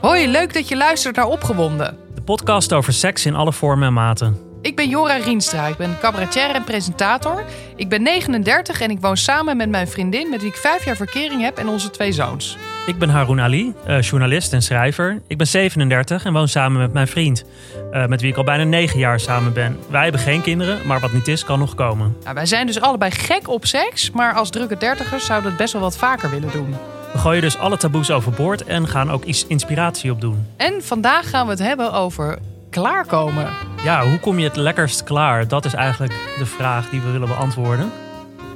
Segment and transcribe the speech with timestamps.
[0.00, 1.96] Hoi, leuk dat je luistert naar Opgewonden.
[2.14, 4.36] De podcast over seks in alle vormen en maten.
[4.62, 7.44] Ik ben Jora Rienstra, ik ben cabaretier en presentator.
[7.76, 10.96] Ik ben 39 en ik woon samen met mijn vriendin met wie ik vijf jaar
[10.96, 12.56] verkering heb en onze twee zoons.
[12.86, 15.22] Ik ben Haroun Ali, eh, journalist en schrijver.
[15.26, 17.44] Ik ben 37 en woon samen met mijn vriend,
[17.90, 19.78] eh, met wie ik al bijna 9 jaar samen ben.
[19.90, 22.16] Wij hebben geen kinderen, maar wat niet is, kan nog komen.
[22.22, 25.62] Nou, wij zijn dus allebei gek op seks, maar als drukke dertigers zouden we het
[25.62, 26.74] best wel wat vaker willen doen.
[27.12, 30.46] We gooien dus alle taboes overboord en gaan ook iets inspiratie opdoen.
[30.56, 32.38] En vandaag gaan we het hebben over
[32.70, 33.52] klaarkomen.
[33.84, 35.48] Ja, hoe kom je het lekkerst klaar?
[35.48, 37.90] Dat is eigenlijk de vraag die we willen beantwoorden.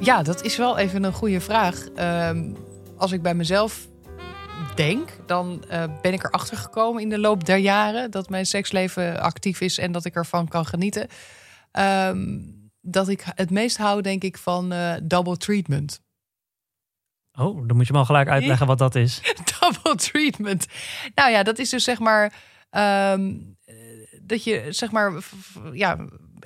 [0.00, 1.88] Ja, dat is wel even een goede vraag.
[1.94, 2.52] Ehm,
[2.96, 3.88] als ik bij mezelf
[4.74, 9.20] denk, dan eh, ben ik erachter gekomen in de loop der jaren dat mijn seksleven
[9.20, 11.06] actief is en dat ik ervan kan genieten.
[11.72, 12.38] Ehm,
[12.80, 16.00] dat ik het meest hou, denk ik, van eh, double treatment.
[17.38, 19.20] Oh, dan moet je me al gelijk uitleggen wat dat is.
[19.60, 20.66] double treatment.
[21.14, 22.32] Nou ja, dat is dus zeg maar
[22.70, 23.32] ehm,
[24.22, 25.12] dat je zeg maar
[25.72, 25.97] ja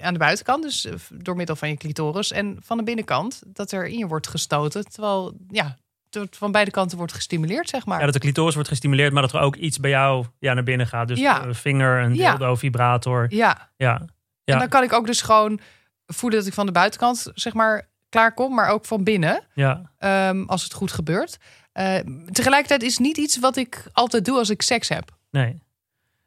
[0.01, 3.73] aan de buitenkant, dus eh, door middel van je clitoris en van de binnenkant dat
[3.73, 5.77] er in je wordt gestoten, terwijl ja
[6.11, 7.98] het van beide kanten wordt gestimuleerd, zeg maar.
[7.98, 10.62] Ja, dat de clitoris wordt gestimuleerd, maar dat er ook iets bij jou ja, naar
[10.62, 11.09] binnen gaat.
[11.09, 11.45] Dus Ja.
[11.45, 12.31] een vinger, een Ja.
[12.37, 13.27] dildo, vibrator.
[13.29, 13.70] Ja.
[13.77, 14.07] Ja.
[14.45, 14.53] Ja.
[14.53, 15.61] En dan kan ik ook dus gewoon
[16.07, 19.91] voelen dat ik van de buitenkant zeg maar klaar kom, maar ook van binnen, Ja.
[19.99, 21.39] ehm, als het goed gebeurt.
[21.73, 21.99] Eh,
[22.31, 25.17] tegelijkertijd is het niet iets wat ik altijd doe als ik seks heb.
[25.31, 25.59] Nee.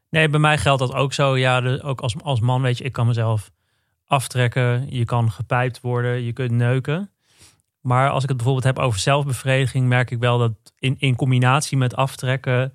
[0.09, 1.37] Nee, bij mij geldt dat ook zo.
[1.37, 3.51] Ja, de, ook als, als man weet je, ik kan mezelf
[4.05, 4.85] aftrekken.
[4.89, 7.11] Je kan gepijpt worden, je kunt neuken.
[7.81, 11.77] Maar als ik het bijvoorbeeld heb over zelfbevrediging, merk ik wel dat in, in combinatie
[11.77, 12.73] met aftrekken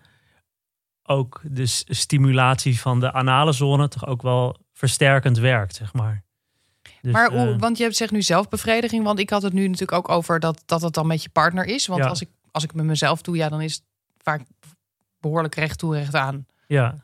[1.02, 6.23] ook de stimulatie van de anale zone toch ook wel versterkend werkt, zeg maar.
[7.02, 9.92] Dus, maar hoe, eh, want je zegt nu zelfbevrediging, want ik had het nu natuurlijk
[9.92, 11.86] ook over dat, dat het dan met je partner is.
[11.86, 12.08] Want Ja.
[12.08, 13.82] als, ik, als ik het met mezelf doe, ja, dan is het
[14.22, 14.42] vaak
[15.20, 16.46] behoorlijk recht toe, recht aan.
[16.66, 16.94] ja,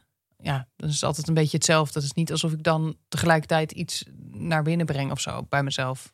[0.43, 1.95] Ja, dan is het altijd een beetje hetzelfde.
[1.99, 6.13] Het is niet alsof ik dan tegelijkertijd iets naar binnen breng of zo bij mezelf.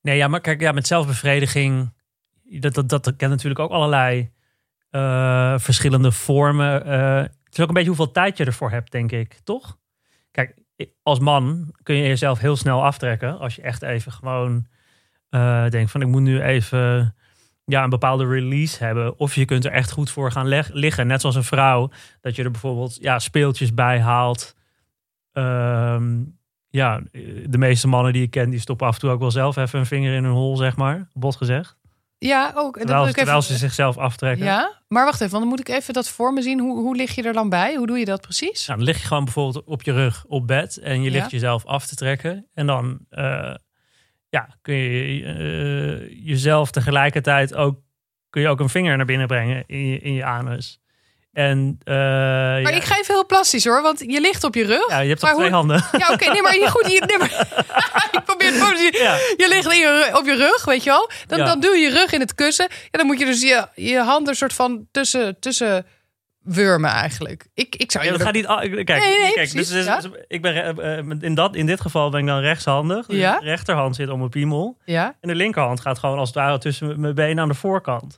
[0.00, 1.92] Nee, ja, maar kijk, ja, met zelfbevrediging,
[2.42, 4.30] dat, dat, dat kent natuurlijk ook allerlei
[4.90, 6.84] eh, verschillende vormen.
[6.84, 9.78] Eh, het is ook een beetje hoeveel tijd je ervoor hebt, denk ik, toch?
[10.30, 10.56] Kijk,
[11.02, 14.66] als man kun je jezelf heel snel aftrekken als je echt even gewoon
[15.28, 17.14] eh, denkt van ik moet nu even
[17.64, 19.18] ja, een bepaalde release hebben.
[19.18, 21.06] Of je kunt er echt goed voor gaan liggen.
[21.06, 21.90] Net zoals een vrouw,
[22.20, 24.56] dat je er bijvoorbeeld ja, speeltjes bij haalt.
[25.32, 26.24] Ehm,
[26.68, 27.00] ja,
[27.46, 29.78] de meeste mannen die ik ken, die stoppen af en toe ook wel zelf even
[29.78, 31.08] een vinger in hun hol, zeg maar.
[31.12, 31.77] Bot gezegd.
[32.18, 32.74] Ja, ook.
[32.78, 34.46] Dat Terwijl, ik terwijl even- ze zichzelf aftrekken.
[34.46, 36.60] Ja, maar wacht even, want dan moet ik even dat voor me zien.
[36.60, 37.74] Hoe, hoe lig je er dan bij?
[37.76, 38.66] Hoe doe je dat precies?
[38.66, 41.16] Nou, dan lig je gewoon bijvoorbeeld op je rug op bed en je Ja.
[41.16, 42.46] ligt jezelf af te trekken.
[42.54, 43.54] En dan eh,
[44.28, 47.80] ja, kun je eh, jezelf tegelijkertijd ook,
[48.30, 50.80] kun je ook een vinger naar binnen brengen in je, in je anus.
[51.38, 54.64] En eh, Maar ja, ik ga even heel plastisch hoor, want je ligt op je
[54.64, 54.88] rug.
[54.88, 55.84] ja, je hebt toch twee hoe- handen?
[55.98, 57.30] Ja, oké, nee, maar je- goed, je, nee, maar,
[58.12, 58.96] ik probeer het.
[58.96, 59.14] Ja.
[59.36, 61.10] Je ligt in je, op je rug, weet je wel.
[61.26, 61.44] Dan, Ja.
[61.44, 62.66] dan duw je je rug in het kussen.
[62.70, 65.86] Ja, dan moet je dus je, je handen soort van tussen, tussen
[66.42, 67.46] wurmen eigenlijk.
[67.54, 68.46] Ik, ik zou Ja, je dat gaat niet.
[68.84, 71.80] Kijk, Nee, nee, kijk precies, dus, dus- ik ben eh, eh, in, dat, in dit
[71.80, 73.06] geval ben ik dan rechtshandig.
[73.06, 73.38] Dus Ja.
[73.38, 74.78] De rechterhand zit om mijn piemel.
[74.84, 75.14] Ja?
[75.20, 78.16] En de linkerhand gaat gewoon als het ware tussen mijn benen aan de voorkant.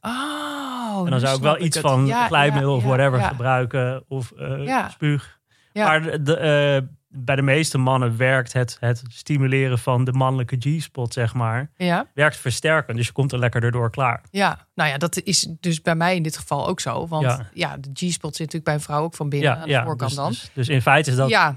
[1.01, 3.29] Oh, en dan zou ik wel iets van Ja, glijmiddel ja, of whatever ja.
[3.29, 4.05] gebruiken.
[4.09, 5.39] Of eh spuug.
[5.73, 11.13] Maar de, eh, bij de meeste mannen werkt het, het stimuleren van de mannelijke G-spot,
[11.13, 12.97] zeg maar, Ja, werkt versterkend.
[12.97, 14.23] Dus je komt er lekker erdoor klaar.
[14.31, 17.07] ja, nou ja, dat is dus bij mij in dit geval ook zo.
[17.07, 20.11] Want ja, de G-spot zit natuurlijk bij een vrouw ook van binnen aan de voorkant
[20.11, 20.29] dus, dan.
[20.29, 21.49] Dus, dus in feite is dat eh,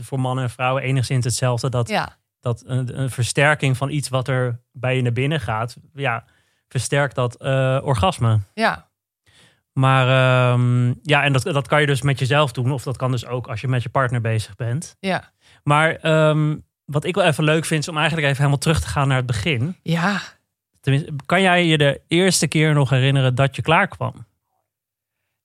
[0.00, 1.68] voor mannen en vrouwen enigszins hetzelfde.
[1.68, 2.10] Dat,
[2.40, 6.24] dat een, een versterking van iets wat er bij je naar binnen gaat, ja,
[6.68, 8.40] versterkt dat eh, orgasme.
[8.54, 8.88] ja,
[9.72, 12.72] Maar ehm, ja, en dat, dat kan je dus met jezelf doen.
[12.72, 14.96] Of dat kan dus ook als je met je partner bezig bent.
[15.00, 15.32] ja.
[15.62, 18.86] Maar ehm, wat ik wel even leuk vind, is om eigenlijk even helemaal terug te
[18.88, 19.76] gaan naar het begin.
[19.82, 20.20] Ja,
[20.80, 24.26] Tenminste, kan jij je de eerste keer nog herinneren dat je klaar kwam?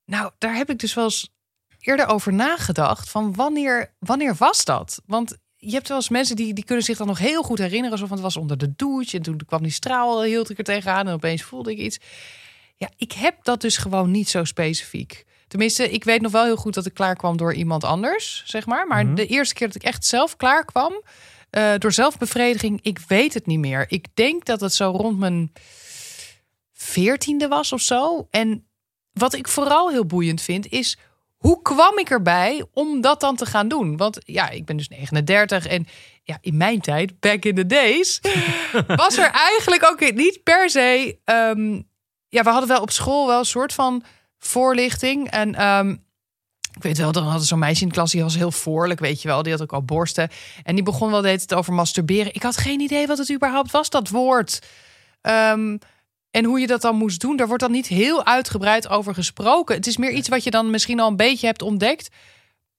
[0.05, 1.33] Nou, daar heb ik dus wel eens
[1.79, 3.09] eerder over nagedacht.
[3.09, 5.01] Van wanneer, wanneer was dat?
[5.05, 7.91] Want je hebt wel eens mensen die, die kunnen zich dan nog heel goed herinneren.
[7.91, 9.17] Alsof het was onder de douche.
[9.17, 11.07] En toen kwam die straal, hield ik er tegenaan.
[11.07, 11.97] En opeens voelde ik iets.
[12.75, 15.25] Ja, ik heb dat dus gewoon niet zo specifiek.
[15.47, 18.65] Tenminste, ik weet nog wel heel goed dat ik klaar kwam door iemand anders, zeg
[18.65, 18.87] maar.
[18.87, 19.15] Maar Mhm.
[19.15, 21.03] de eerste keer dat ik echt zelf klaar kwam,
[21.49, 23.85] eh, door zelfbevrediging, ik weet het niet meer.
[23.87, 25.51] Ik denk dat het zo rond mijn
[26.73, 28.27] veertiende was of zo.
[28.29, 28.67] En
[29.11, 30.97] wat ik vooral heel boeiend vind, is
[31.43, 33.97] hoe kwam ik erbij om dat dan te gaan doen?
[33.97, 35.87] Want ja, ik ben dus 39 en
[36.23, 38.21] ja, in mijn tijd, back in the days,
[38.87, 41.17] was er eigenlijk ook niet per se.
[41.25, 41.81] ehm,
[42.27, 44.03] ja, we hadden wel op school wel een soort van
[44.39, 45.29] voorlichting.
[45.29, 45.95] En ehm,
[46.75, 49.21] Ik weet wel, dan hadden zo'n meisje in de klas, die was heel voorlijk, weet
[49.21, 49.43] je wel.
[49.43, 50.29] Die had ook al borsten.
[50.63, 52.33] En die begon wel de hele tijd over masturberen.
[52.33, 54.59] Ik had geen idee wat het überhaupt was, dat woord.
[55.21, 55.77] Ehm,
[56.33, 59.75] en hoe je dat dan moest doen, daar wordt dan niet heel uitgebreid over gesproken.
[59.75, 62.09] Het is meer iets wat je dan misschien al een beetje hebt ontdekt.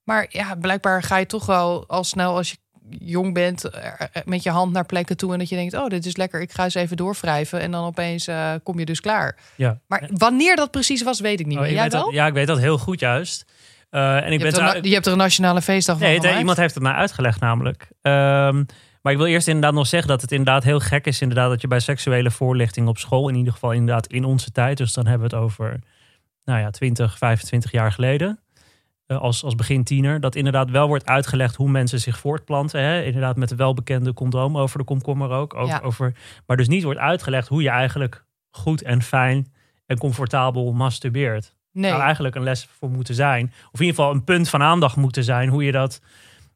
[0.05, 2.57] Maar ja, blijkbaar ga je toch wel al snel als je
[2.99, 5.87] jong bent eh, eh, met je hand naar plekken toe en dat je denkt, oh,
[5.87, 9.01] dit is lekker, ik ga eens even doorwrijven en dan opeens eh, kom je dus
[9.01, 9.37] klaar.
[9.57, 9.81] Ja.
[9.87, 12.13] Maar wanneer dat precies was, weet ik niet Oh, je Jij weet dat- wel?
[12.13, 13.45] ja, ik weet dat heel goed juist.
[13.91, 16.21] En ik je, ben hebt er, na- je hebt er een nationale feestdag van Nee,
[16.21, 16.39] gemaakt.
[16.39, 17.89] iemand heeft het mij uitgelegd namelijk.
[18.03, 18.65] Ehm,
[19.05, 21.61] maar ik wil eerst inderdaad nog zeggen dat het inderdaad heel gek is inderdaad dat
[21.61, 25.07] je bij seksuele voorlichting op school, in ieder geval inderdaad in onze tijd, dus dan
[25.07, 25.79] hebben we het over
[26.45, 28.41] nou ja, 20, 25 jaar geleden,
[29.07, 32.81] eh, als, als begin tiener, dat inderdaad wel wordt uitgelegd hoe mensen zich voortplanten.
[32.81, 33.03] Hè?
[33.03, 35.53] Inderdaad met de welbekende condoom over de komkommer ook.
[35.67, 35.81] Ja.
[35.81, 36.15] over,
[36.47, 39.53] maar dus niet wordt uitgelegd hoe je eigenlijk goed en fijn
[39.87, 41.91] en comfortabel masturbeert nee.
[41.91, 43.47] zou eigenlijk een les voor moeten zijn.
[43.47, 45.49] Of in ieder geval een punt van aandacht moeten zijn.
[45.49, 46.01] Hoe je dat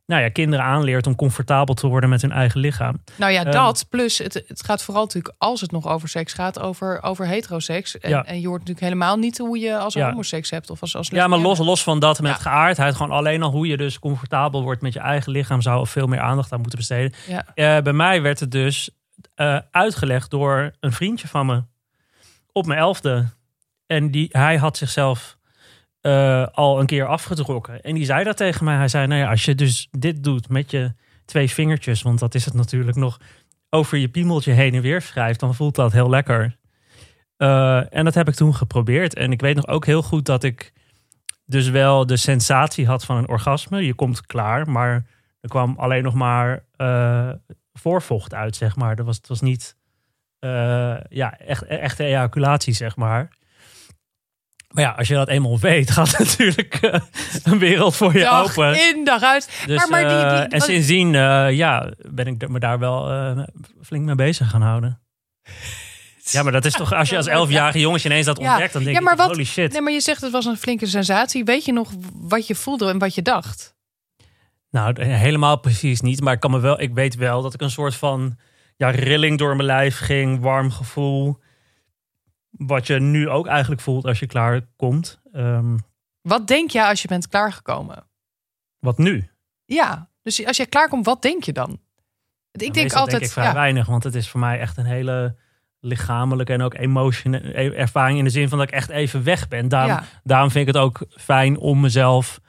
[0.09, 3.03] nou ja, kinderen aanleert om comfortabel te worden met hun eigen lichaam.
[3.17, 3.87] Nou ja, Ehm, dat.
[3.89, 7.99] Plus, het, het gaat vooral natuurlijk, als het nog over seks gaat, over, over heteroseks.
[7.99, 8.25] En, Ja.
[8.25, 10.09] en je hoort natuurlijk helemaal niet hoe je als Ja.
[10.09, 10.71] homoseks hebt.
[10.71, 12.37] Of als, als Ja, maar los, los van dat met Ja.
[12.39, 12.97] geaardheid.
[12.97, 15.63] Gewoon alleen al hoe je dus comfortabel wordt met je eigen lichaam.
[15.63, 17.13] Zou veel meer aandacht aan moeten besteden.
[17.55, 18.91] Eh, bij mij werd het dus
[19.35, 21.63] eh, uitgelegd door een vriendje van me.
[22.53, 23.27] Op mijn elfde.
[23.87, 25.38] En die, hij had zichzelf
[26.09, 27.83] eh, al een keer afgetrokken.
[27.83, 28.77] En die zei dat tegen mij.
[28.77, 30.93] Hij zei, nou ja, als je dus dit doet met je
[31.25, 32.03] twee vingertjes...
[32.03, 33.21] want dat is het natuurlijk nog...
[33.71, 35.41] over je piemeltje heen en weer wrijft...
[35.41, 36.57] dan voelt dat heel lekker.
[37.37, 39.15] Eh, en dat heb ik toen geprobeerd.
[39.15, 40.73] En ik weet nog ook heel goed dat ik
[41.45, 43.85] dus wel de sensatie had van een orgasme.
[43.85, 45.07] Je komt klaar, maar
[45.41, 47.31] er kwam alleen nog maar eh,
[47.73, 48.97] voorvocht uit, zeg maar.
[48.97, 49.77] Dat was, het was niet
[51.09, 53.29] ja, echt, echte ejaculatie, zeg maar.
[54.69, 57.01] Maar ja, als je dat eenmaal weet, gaat natuurlijk eh,
[57.45, 58.89] een wereld voor je Dag open.
[58.97, 59.63] in, dag uit.
[59.67, 63.07] Dus, maar, maar die, die, eh, en sindsdien eh, ja, ben ik me daar wel
[63.83, 65.01] flink mee bezig gaan houden.
[66.31, 68.51] Ja, maar dat is toch als je als elfjarige jongetje ineens dat Ja.
[68.51, 69.73] ontdekt, dan denk Ja, maar je wat- holy shit.
[69.73, 71.45] Nee, maar je zegt het was een flinke sensatie.
[71.45, 73.75] Weet je nog wat je voelde en wat je dacht?
[74.71, 76.21] Nou, helemaal precies niet.
[76.21, 78.39] Maar ik, kan me wel, ik weet wel dat ik een soort van
[78.77, 80.41] ja, rilling door mijn lijf ging.
[80.41, 81.39] Warm gevoel.
[82.51, 85.21] Wat je nu ook eigenlijk voelt als je klaar komt.
[85.33, 85.77] Ehm,
[86.21, 88.07] Wat denk je als je bent klaargekomen?
[88.79, 89.29] wat nu?
[89.65, 91.71] Ja, dus als jij klaarkomt, wat denk je dan?
[92.51, 93.87] Ik Nou, denk altijd, denk ik vrij ja, weinig.
[93.87, 95.37] Want het is voor mij echt een hele
[95.81, 98.19] lichamelijke en ook emotionele ervaring.
[98.19, 99.69] In de zin van dat ik echt even weg ben.
[99.69, 102.41] Daarom, ja, daarom vind ik het ook fijn om mezelf...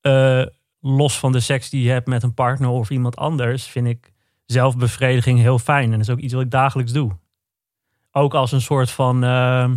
[0.00, 0.42] eh,
[0.80, 3.64] los van de seks die je hebt met een partner of iemand anders...
[3.66, 4.12] vind ik
[4.46, 5.84] zelfbevrediging heel fijn.
[5.84, 7.10] En dat is ook iets wat ik dagelijks doe.
[8.16, 9.70] Ook als een soort van eh,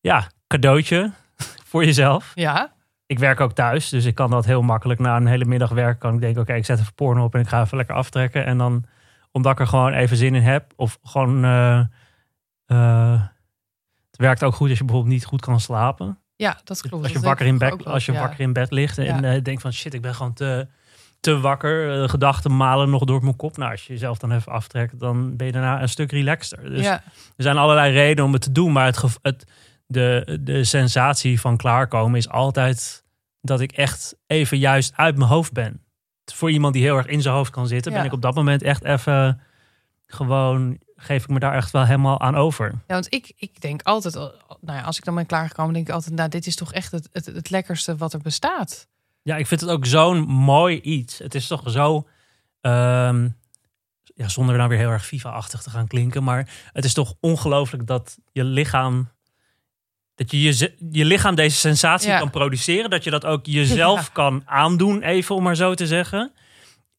[0.00, 1.10] ja, cadeautje
[1.70, 2.32] voor jezelf.
[2.34, 2.72] ja.
[3.06, 5.98] Ik werk ook thuis, dus ik kan dat heel makkelijk na een hele middag werken.
[5.98, 8.44] Kan ik denken, oké, ik zet even porno op en ik ga even lekker aftrekken.
[8.44, 8.84] En dan,
[9.32, 11.44] omdat ik er gewoon even zin in heb, of gewoon...
[11.44, 11.78] eh,
[12.66, 13.20] eh,
[14.10, 16.18] het werkt ook goed als je bijvoorbeeld niet goed kan slapen.
[16.36, 17.02] ja, dat klopt.
[17.02, 18.20] Als je, Dat wakker denk in, bed, als je ja.
[18.20, 19.22] wakker in bed ligt en Ja.
[19.22, 20.68] eh, denkt van shit, ik ben gewoon te,
[21.24, 22.02] te wakker.
[22.02, 23.56] Eh, gedachten malen nog door mijn kop.
[23.56, 26.70] Nou, als je jezelf dan even aftrekt, dan ben je daarna een stuk relaxter.
[26.70, 27.02] Dus ja.
[27.36, 28.72] er zijn allerlei redenen om het te doen.
[28.72, 29.46] Maar het, het,
[29.86, 33.04] de, de sensatie van klaarkomen is altijd
[33.40, 35.80] dat ik echt even juist uit mijn hoofd ben.
[36.32, 38.62] Voor iemand die heel erg in zijn hoofd kan zitten, ben ik op dat moment
[38.62, 39.40] echt even
[40.06, 42.66] gewoon, geef ik me daar echt wel helemaal aan over.
[42.66, 45.88] Ja, want ik, ik denk altijd, al- nou ja, als ik dan ben klaargekomen, denk
[45.88, 48.88] ik altijd, nou, dit is toch echt het, het, het lekkerste wat er bestaat.
[49.24, 51.18] Ja, ik vind het ook zo'n mooi iets.
[51.18, 52.08] Het is toch zo,
[52.60, 53.28] ehm,
[54.14, 57.14] ja, zonder er nou weer heel erg FIFA-achtig te gaan klinken, maar het is toch
[57.20, 59.08] ongelooflijk dat je lichaam,
[60.14, 62.18] dat je je, je lichaam deze sensatie Ja.
[62.18, 64.10] kan produceren, dat je dat ook jezelf Ja.
[64.12, 66.32] kan aandoen, even om maar zo te zeggen,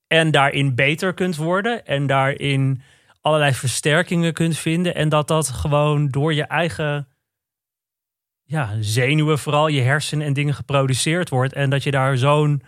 [0.08, 2.82] en daarin beter kunt worden en daarin
[3.22, 7.08] allerlei versterkingen kunt vinden en dat dat gewoon door je eigen
[8.46, 11.54] ja, zenuwen, vooral je hersenen en dingen geproduceerd wordt.
[11.54, 12.64] En dat je daar zo'n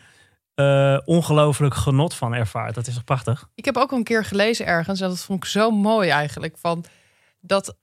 [0.56, 2.76] eh, ongelooflijk genot van ervaart.
[2.76, 3.50] Dat is toch prachtig?
[3.56, 6.86] Ik heb ook een keer gelezen ergens, en dat vond ik zo mooi eigenlijk, van
[7.40, 7.78] dat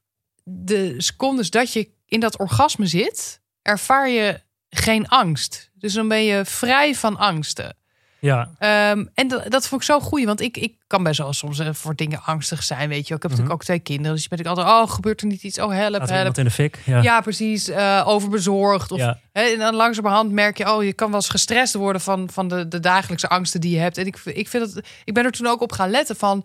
[0.44, 5.70] de secondes dat je in dat orgasme zit, ervaar je geen angst.
[5.74, 7.76] Dus dan ben je vrij van angsten.
[8.24, 11.32] Ja, Ehm, en dat, dat vond ik zo goed, want ik, ik kan best wel
[11.32, 13.08] soms eh, voor dingen angstig zijn, weet je.
[13.08, 13.16] wel.
[13.16, 13.30] Ik heb Mhm.
[13.30, 15.58] natuurlijk ook twee kinderen, dus ben ik altijd, oh, gebeurt er niet iets?
[15.58, 16.38] Oh, help, laat help.
[16.38, 16.78] in de fik.
[16.84, 17.68] Ja, Ja, precies.
[17.68, 18.92] eh, overbezorgd.
[18.92, 19.18] Of, Ja.
[19.32, 22.68] en dan langzamerhand merk je, oh, je kan wel eens gestrest worden van, van de,
[22.68, 23.98] de dagelijkse angsten die je hebt.
[23.98, 26.44] En ik, ik, vind het, ik ben er toen ook op gaan letten van,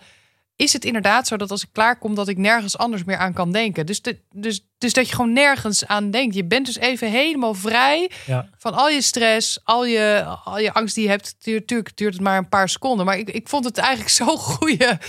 [0.60, 3.52] is het inderdaad zo dat als ik klaarkom, dat ik nergens anders meer aan kan
[3.52, 3.86] denken.
[3.86, 6.36] Dus, de, dus, dus dat je gewoon nergens aan denkt.
[6.36, 8.50] Je bent dus even helemaal vrij Ja.
[8.58, 11.36] van al je stress, al je, al je angst die je hebt.
[11.44, 13.06] Natuurlijk duurt het maar een paar seconden.
[13.06, 15.00] Maar ik, ik vond het eigenlijk zo'n goede,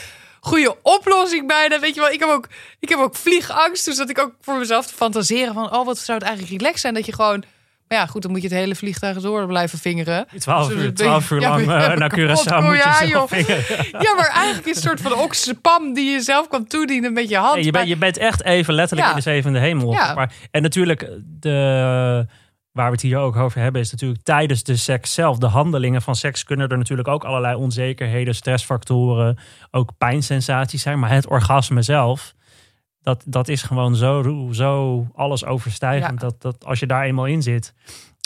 [0.40, 1.80] goede oplossing bijna.
[1.80, 2.48] Weet je wel, ik heb, ook,
[2.80, 3.84] ik heb ook vliegangst.
[3.84, 5.74] Dus dat ik ook voor mezelf te fantaseren van...
[5.74, 7.44] oh, wat zou het eigenlijk relaxed zijn dat je gewoon...
[7.90, 10.26] Maar ja, goed, dan moet je het hele vliegtuig door blijven vingeren.
[10.38, 11.66] 12 Dus uur, 12 uur lang eh,
[11.98, 13.64] naar Curaçao moet je ja, vingeren.
[14.04, 17.36] Ja, maar eigenlijk is het soort van oxypam die je zelf kan toedienen met je
[17.36, 17.54] hand.
[17.54, 19.14] Nee, je, bent, je bent echt even letterlijk Ja.
[19.14, 19.92] in de zevende hemel.
[19.92, 20.14] Ja.
[20.14, 22.26] Maar, en natuurlijk, de,
[22.72, 25.38] waar we het hier ook over hebben, is natuurlijk tijdens de seks zelf.
[25.38, 29.38] De handelingen van seks kunnen er natuurlijk ook allerlei onzekerheden, stressfactoren,
[29.70, 30.98] ook pijnsensaties zijn.
[30.98, 32.34] Maar het orgasme zelf,
[33.02, 36.20] dat, dat is gewoon zo, zo alles overstijgend.
[36.20, 36.28] Ja.
[36.28, 37.74] Dat, dat als je daar eenmaal in zit,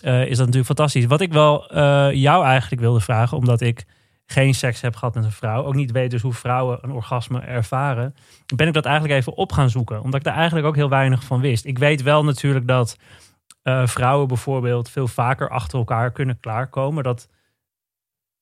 [0.05, 1.05] eh, is dat natuurlijk fantastisch.
[1.05, 3.85] Wat ik wel eh, jou eigenlijk wilde vragen, omdat ik
[4.27, 7.41] geen seks heb gehad met een vrouw, ook niet weet dus hoe vrouwen een orgasme
[7.41, 8.15] ervaren,
[8.57, 10.03] ben ik dat eigenlijk even op gaan zoeken.
[10.03, 11.65] Omdat ik daar eigenlijk ook heel weinig van wist.
[11.65, 12.97] Ik weet wel natuurlijk dat
[13.63, 17.05] eh, vrouwen bijvoorbeeld veel vaker achter elkaar kunnen klaarkomen.
[17.05, 17.29] Dat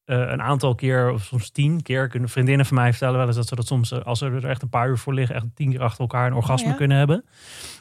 [0.04, 3.36] eh, een aantal keer, of soms tien keer, kunnen vriendinnen van mij vertellen wel eens
[3.36, 5.46] dat ze dat soms, eh, als ze er echt een paar uur voor liggen, echt
[5.54, 6.74] tien keer achter elkaar een orgasme ja?
[6.74, 7.24] kunnen hebben.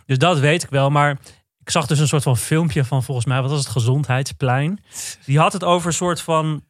[0.05, 0.89] Dus dat weet ik wel.
[0.89, 1.19] Maar
[1.59, 4.83] ik zag dus een soort van filmpje van volgens mij, wat was het, Gezondheidsplein.
[5.25, 6.63] Die had het over een soort van,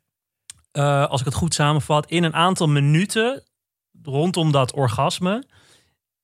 [0.71, 3.43] eh, als ik het goed samenvat, in een aantal minuten
[4.03, 5.45] rondom dat orgasme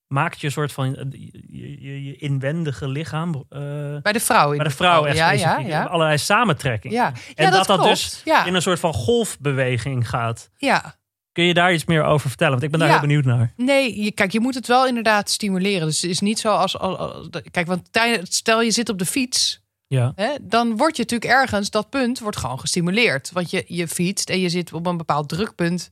[0.08, 1.04] maakt je een soort van eh,
[1.48, 3.60] je, je, je inwendige lichaam eh,
[4.02, 4.56] bij de vrouw.
[4.56, 5.84] bij de vrouw echt ja, ja, ja.
[5.84, 6.92] allerlei samentrekking.
[6.94, 10.50] Ja, En dat dat dus in een soort van golfbeweging gaat.
[10.56, 10.96] ja.
[11.32, 12.52] Kun je daar iets meer over vertellen?
[12.52, 13.52] Want ik ben daar heel benieuwd naar.
[13.56, 15.86] Nee, je, kijk, je moet het wel inderdaad stimuleren.
[15.86, 16.78] Dus het is niet zo als...
[16.78, 17.88] als, als- kijk, want
[18.22, 19.60] stel je zit op de fiets...
[19.86, 20.12] Ja.
[20.14, 23.30] Hè, dan word je natuurlijk ergens, dat punt wordt gewoon gestimuleerd.
[23.32, 25.90] Want je, je fietst en je zit op een bepaald drukpunt.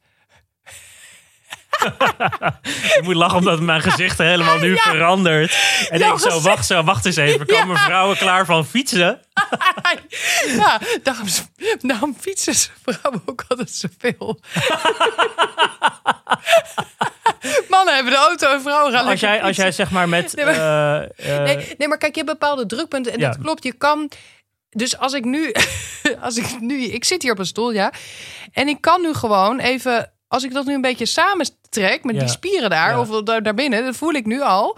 [2.97, 5.57] Ik moet lachen omdat mijn gezicht helemaal nu verandert.
[5.91, 7.47] En Jouw ik zo, gezicht- wacht, zo, wacht eens even.
[7.47, 9.21] Komen vrouwen klaar van fietsen?
[10.57, 11.27] ja, daarom,
[11.81, 12.55] daarom fietsen
[12.85, 14.41] vrouwen ook altijd zoveel.
[17.69, 20.37] Mannen hebben de auto en vrouwen gaan Als jij, als jij zeg maar met...
[20.37, 23.13] Nee, maar- eh, eh, Nee, nee, maar kijk, je hebt bepaalde drukpunten.
[23.13, 23.29] En Ja.
[23.29, 24.11] dat klopt, je kan...
[24.71, 25.53] Dus als ik nu...
[26.21, 26.83] Als ik nu...
[26.85, 27.93] Ik zit hier op een stoel, ja.
[28.53, 30.13] En ik kan nu gewoon even...
[30.29, 32.21] Als ik dat nu een beetje samentrek met Ja.
[32.21, 32.91] die spieren daar...
[32.91, 33.01] Ja.
[33.01, 34.77] Of daar, daarbinnen, dat voel ik nu al.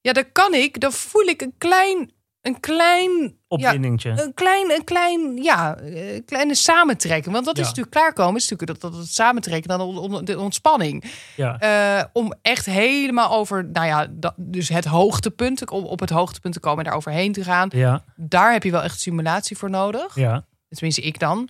[0.00, 0.80] Ja, dan kan ik...
[0.80, 2.14] Dan voel ik een klein...
[2.40, 3.36] Een klein...
[3.48, 7.34] Ja, een klein, een klein, ja, een kleine samentrekking.
[7.34, 8.36] Want dat is natuurlijk klaarkomen.
[8.36, 11.04] Is natuurlijk dat, dat het samentrekken, dan on- on- de ontspanning.
[11.36, 11.58] ja.
[11.58, 16.54] Eh, om echt helemaal over, nou ja, dat, dus het hoogtepunt, om op het hoogtepunt
[16.54, 17.68] te komen en daar overheen te gaan.
[17.72, 20.14] ja, Daar heb je wel echt stimulatie voor nodig.
[20.14, 20.44] ja.
[20.68, 21.48] Tenminste, ik dan.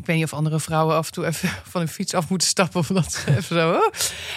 [0.00, 2.48] Ik weet niet of andere vrouwen af en toe even van hun fiets af moeten
[2.48, 2.80] stappen.
[2.80, 3.70] Of dat even zo.
[3.72, 3.86] oh.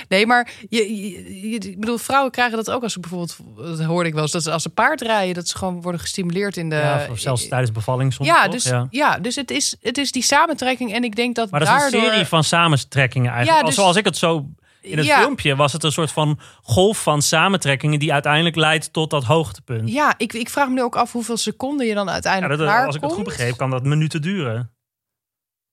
[0.08, 3.84] Nee, maar je, je, je- ik bedoel, vrouwen krijgen dat ook als ze bijvoorbeeld, dat
[3.84, 6.58] hoorde ik wel eens, dat ze als ze paard rijden, dat ze gewoon worden gestimuleerd
[6.58, 6.76] in de.
[6.76, 8.52] ja of zelfs tijdens bevalling soms ja, toch?
[8.54, 8.88] dus, Ja.
[8.90, 9.18] ja.
[9.20, 10.94] dus het is, het is die samentrekking.
[10.94, 13.60] En ik denk dat Maar dat is een serie van samentrekkingen eigenlijk.
[13.62, 14.46] Ja, dus- Zoals ik het zo...
[14.82, 15.20] In het Ja.
[15.20, 18.00] filmpje was het een soort van golf van samentrekkingen...
[18.00, 19.92] die uiteindelijk leidt tot dat hoogtepunt.
[19.92, 22.68] Ja, ik, ik vraag me nu ook af hoeveel seconden je dan Ja, uiteindelijk dat,
[22.68, 24.72] klaar als ik het goed begreep, kan dat minuten duren.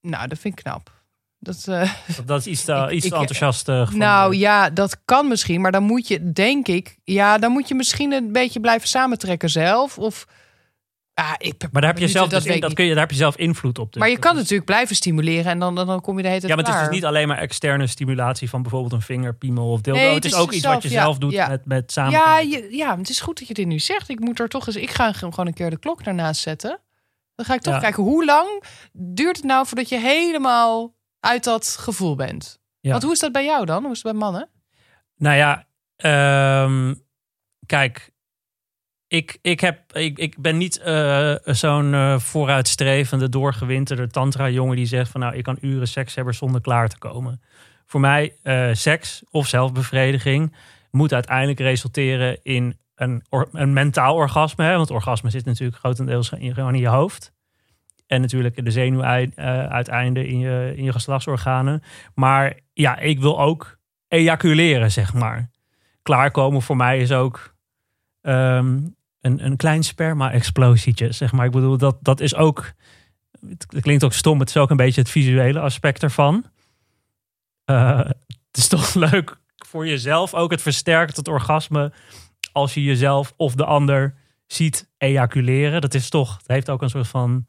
[0.00, 0.98] Nou, dat vind ik knap.
[1.38, 1.92] Dat, eh,
[2.24, 5.60] Dat, is iets te, Ik- iets ik- enthousiast eh, nou ja, dat kan misschien.
[5.60, 6.98] Maar dan moet je, denk ik...
[7.04, 9.98] Ja, dan moet je misschien een beetje blijven samentrekken zelf.
[9.98, 10.26] Of...
[11.14, 13.10] Ah, ik, Maar daar heb, je zelf, dat dus in- dat kun je, daar heb
[13.10, 13.92] je zelf invloed op.
[13.92, 14.00] dus.
[14.00, 15.52] Maar je kan natuurlijk blijven stimuleren.
[15.52, 17.04] En dan, dan, dan kom je de hele tijd Ja, maar het is dus niet
[17.04, 18.48] alleen maar externe stimulatie...
[18.48, 20.00] van bijvoorbeeld een vinger, piemel of dildo.
[20.00, 21.48] Nee, het is het is ook iets zelf, wat je ja, zelf doet ja.
[21.48, 22.12] met, met samen.
[22.12, 24.08] Ja, je, ja, het is goed dat je dit nu zegt.
[24.08, 24.76] Ik moet er toch eens.
[24.76, 26.78] Ik ga gewoon een keer de klok daarnaast zetten.
[27.40, 27.80] Dan ga ik toch Ja.
[27.80, 32.60] kijken hoe lang duurt het nou voordat je helemaal uit dat gevoel bent.
[32.80, 32.90] Ja.
[32.90, 33.82] Want hoe is dat bij jou dan?
[33.82, 34.48] Hoe is het bij mannen?
[35.16, 35.66] Nou ja,
[35.96, 36.94] ehm,
[37.66, 38.10] kijk,
[39.08, 45.10] ik, ik, heb, ik, ik ben niet eh, zo'n eh, vooruitstrevende, doorgewinterde tantra-jongen die zegt
[45.10, 47.42] van nou, ik kan uren seks hebben zonder klaar te komen.
[47.86, 50.54] Voor mij, eh, seks of zelfbevrediging
[50.90, 54.64] moet uiteindelijk resulteren in een, een mentaal orgasme.
[54.64, 54.76] Hè?
[54.76, 57.32] Want orgasme zit natuurlijk grotendeels in, gewoon in je hoofd.
[58.06, 61.82] En natuurlijk de zenuwuiteinden in je, in je geslachtsorganen.
[62.14, 63.78] Maar ja, ik wil ook
[64.08, 65.50] ejaculeren, zeg maar.
[66.02, 67.54] Klaarkomen voor mij is ook
[68.20, 68.78] ehm,
[69.20, 71.46] een, een klein sperma-explosietje, zeg maar.
[71.46, 72.72] Ik bedoel, dat, dat is ook...
[73.46, 76.44] Het klinkt ook stom, het is ook een beetje het visuele aspect ervan.
[77.64, 80.50] Eh, het is toch leuk voor jezelf ook.
[80.50, 81.92] Het versterkt het orgasme
[82.52, 84.14] als je jezelf of de ander
[84.46, 85.80] ziet ejaculeren.
[85.80, 87.44] Dat is toch, het heeft ook een soort van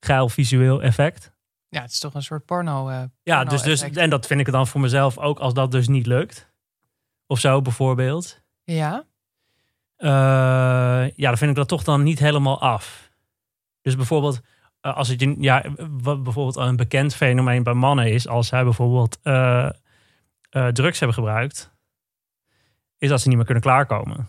[0.00, 1.32] geil visueel effect.
[1.68, 2.88] Ja, het is toch een soort porno.
[2.88, 5.88] eh, Ja, dus, dus, en dat vind ik dan voor mezelf ook als dat dus
[5.88, 6.52] niet lukt.
[7.26, 8.40] Of zo bijvoorbeeld.
[8.64, 9.04] Ja.
[9.96, 10.08] Eh,
[11.16, 13.10] ja, dan vind ik dat toch dan niet helemaal af.
[13.82, 14.40] Dus bijvoorbeeld,
[14.80, 19.18] eh, als het ja, wat bijvoorbeeld een bekend fenomeen bij mannen is, als zij bijvoorbeeld
[20.72, 21.72] drugs hebben gebruikt,
[22.98, 24.28] is dat ze niet meer kunnen klaarkomen.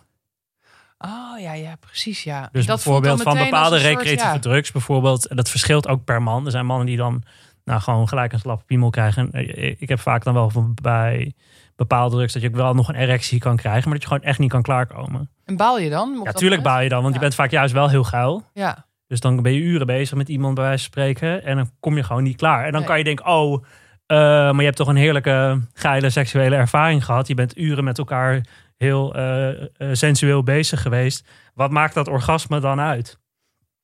[1.05, 2.24] Oh ja, ja, precies.
[2.24, 2.50] Ja.
[2.51, 4.39] Dus dat bijvoorbeeld van bepaalde soort, recreatieve ja.
[4.39, 6.46] drugs, bijvoorbeeld, en dat verschilt ook per man.
[6.46, 7.24] Er zijn mannen die dan
[7.65, 9.31] nou, gewoon gelijk een slap piemel krijgen.
[9.31, 11.34] Eh, Ik heb vaak dan wel van bij
[11.75, 14.24] bepaalde drugs dat je ook wel nog een erectie kan krijgen, maar dat je gewoon
[14.24, 15.29] echt niet kan klaarkomen.
[15.46, 16.20] En baal je dan?
[16.20, 17.20] Op Ja, tuurlijk baal je dan, want Ja.
[17.20, 18.43] je bent vaak juist wel heel geil.
[18.53, 18.86] Ja.
[19.08, 21.43] Dus dan ben je uren bezig met iemand bij wijze van spreken.
[21.43, 22.65] En dan kom je gewoon niet klaar.
[22.65, 22.89] En dan Nee.
[22.89, 23.63] kan je denken, oh,
[24.05, 27.27] eh, maar je hebt toch een heerlijke, geile seksuele ervaring gehad.
[27.27, 28.41] Je bent uren met elkaar
[28.82, 31.28] heel eh, eh, sensueel bezig geweest.
[31.54, 33.18] Wat maakt dat orgasme dan uit?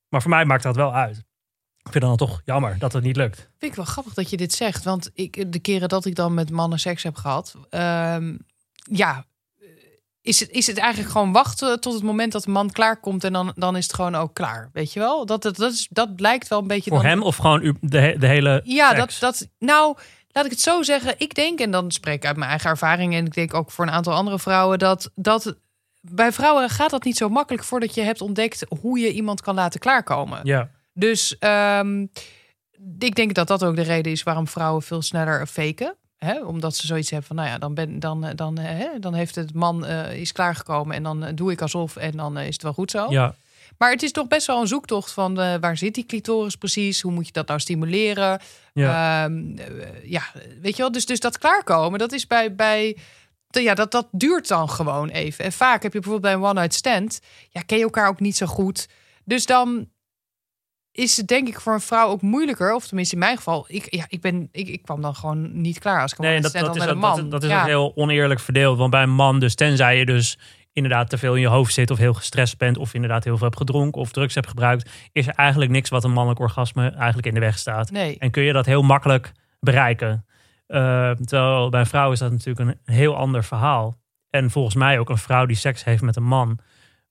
[0.10, 1.18] Maar voor mij maakt dat wel uit.
[1.78, 3.38] Ik vind het dan toch jammer dat het niet lukt.
[3.38, 4.84] Vind ik wel grappig dat je dit zegt.
[4.84, 7.56] Want ik, de keren dat ik dan met mannen seks heb gehad.
[7.70, 8.36] ehm,
[8.92, 9.26] ja,
[10.22, 13.24] is het, is het eigenlijk gewoon wachten tot het moment dat de man klaarkomt.
[13.24, 14.70] En dan, dan is het gewoon ook klaar.
[14.74, 15.26] Weet je wel?
[15.26, 16.90] Dat, dat, dat, is, dat blijkt wel een beetje.
[16.90, 19.48] Voor dan, hem of gewoon de, he- de hele Ja, dat, dat.
[19.60, 19.98] Nou,
[20.38, 21.14] laat ik het zo zeggen.
[21.18, 23.14] Ik denk, en dan spreek ik uit mijn eigen ervaring.
[23.14, 24.80] En ik denk ook voor een aantal andere vrouwen.
[24.80, 25.56] Dat, dat
[26.02, 29.56] bij vrouwen gaat dat niet zo makkelijk voordat je hebt ontdekt hoe je iemand kan
[29.56, 30.40] laten klaarkomen.
[30.44, 32.06] Ja, Dus ehm,
[33.00, 35.96] ik denk dat dat ook de reden is waarom vrouwen veel sneller faken.
[36.18, 36.44] Hè?
[36.44, 39.36] Omdat ze zoiets hebben van, nou ja, dan, ben, dan, dan, eh, hè, dan heeft
[39.36, 42.64] het man eh, is klaargekomen en dan eh, doe ik alsof en dan is het
[42.64, 43.12] wel goed zo.
[43.12, 43.36] ja.
[43.78, 47.02] Maar het is toch best wel een zoektocht van waar zit die clitoris precies?
[47.02, 48.40] Hoe moet je dat nou stimuleren?
[48.78, 49.26] Ja.
[49.26, 50.22] Ehm, eh, ja,
[50.62, 50.92] weet je wel.
[50.92, 52.98] Dus, dus dat klaarkomen, dat is bij, bij
[53.50, 55.46] ja, dat, dat duurt dan gewoon even.
[55.46, 57.20] En vaak heb je bijvoorbeeld bij een one-night stand,
[57.50, 58.88] ja, ken je elkaar ook niet zo goed.
[59.24, 59.90] Dus dan
[60.92, 63.96] is het denk ik voor een vrouw ook moeilijker, of tenminste in mijn geval, ik,
[63.96, 66.50] ja, ik, ben, ik, ik kwam dan gewoon niet klaar als ik een Nee, dat,
[66.50, 67.30] stand dat, is, met een dat, man.
[67.30, 67.60] dat is ja.
[67.60, 68.78] ook heel oneerlijk verdeeld.
[68.78, 70.38] Want bij een man, dus tenzij je dus
[70.78, 73.46] inderdaad te veel in je hoofd zit of heel gestrest bent of inderdaad heel veel
[73.46, 77.28] hebt gedronken of drugs hebt gebruikt, is er eigenlijk niks wat een mannelijk orgasme eigenlijk
[77.28, 77.92] in de weg staat.
[77.92, 80.26] Nee, En kun je dat heel makkelijk bereiken.
[80.68, 83.96] Eh, terwijl bij een vrouw is dat natuurlijk een heel ander verhaal.
[84.30, 86.60] En volgens mij ook een vrouw die seks heeft met een man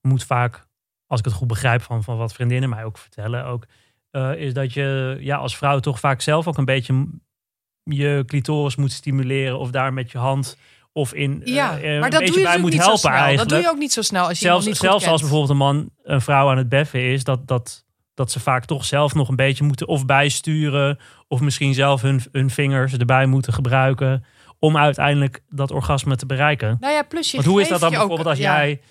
[0.01, 0.67] moet vaak,
[1.05, 3.65] als ik het goed begrijp van, van wat vriendinnen mij ook vertellen, ook,
[4.11, 7.07] eh, is dat je ja, als vrouw toch vaak zelf ook een beetje
[7.83, 10.57] je clitoris moet stimuleren of daar met je hand
[10.97, 13.07] of in ja, eh, maar dat doe je bij dus ook moet niet helpen zo
[13.07, 13.13] snel.
[13.19, 13.49] eigenlijk.
[13.49, 15.57] Dat doe je ook niet zo snel als je zelfs niet zelfs als bijvoorbeeld een
[15.57, 19.29] man een vrouw aan het beffen is, dat, dat, dat ze vaak toch zelf nog
[19.29, 24.25] een beetje moeten of bijsturen of misschien zelf hun, hun vingers erbij moeten gebruiken
[24.59, 26.77] om uiteindelijk dat orgasme te bereiken.
[26.79, 28.57] Nou ja, plus je Want hoe is dat dan ook- bijvoorbeeld als ja.
[28.57, 28.81] jij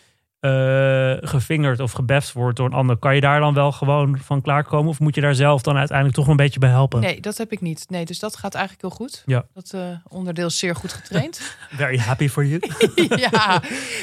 [0.47, 2.97] eh, gevingerd of gebeft wordt door een ander?
[2.97, 6.17] Kan je daar dan wel gewoon van klaarkomen of moet je daar zelf dan uiteindelijk
[6.19, 7.01] toch een beetje bij helpen?
[7.01, 7.85] Nee, dat heb ik niet.
[7.89, 9.23] Nee, dus dat gaat eigenlijk heel goed.
[9.27, 9.45] Ja.
[9.55, 11.57] Dat eh, onderdeel is zeer goed getraind.
[11.71, 12.61] Very happy for you.
[13.31, 13.63] ja,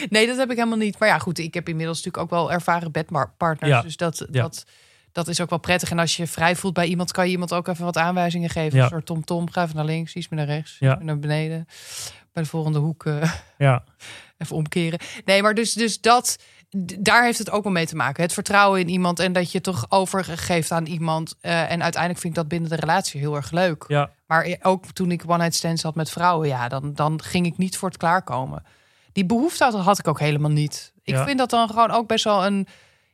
[0.09, 0.99] nee, dat heb ik helemaal niet.
[0.99, 3.71] Maar ja, goed, ik heb inmiddels natuurlijk ook wel ervaren bedpartners.
[3.71, 3.81] Ja.
[3.81, 4.41] Dus dat, Ja.
[4.41, 4.65] dat,
[5.11, 5.91] dat is ook wel prettig.
[5.91, 8.49] En als je je vrij voelt bij iemand, kan je iemand ook even wat aanwijzingen
[8.49, 8.77] geven.
[8.77, 8.83] Ja.
[8.83, 10.97] Een soort tom-tom, ga even naar links, iets meer naar rechts, Ja.
[11.01, 11.67] naar beneden.
[12.33, 13.83] Bij de volgende hoek eh, ja,
[14.43, 14.99] even omkeren.
[15.25, 16.37] Nee, maar dus, dus dat,
[16.99, 18.23] daar heeft het ook wel mee te maken.
[18.23, 21.35] Het vertrouwen in iemand en dat je toch overgeeft aan iemand.
[21.41, 23.85] Eh, en uiteindelijk vind ik dat binnen de relatie heel erg leuk.
[23.87, 27.57] ja, Maar ook toen ik one-night stands had met vrouwen, ja, dan, dan ging ik
[27.57, 28.63] niet voor het klaarkomen.
[29.13, 30.93] Die behoefte had, had ik ook helemaal niet.
[31.03, 31.25] Ik Ja.
[31.25, 32.67] vind dat dan gewoon ook best wel een,